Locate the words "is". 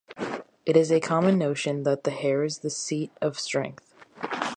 0.75-0.91, 2.43-2.57